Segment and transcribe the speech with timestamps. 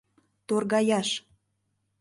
[0.47, 1.09] —Торгаяш!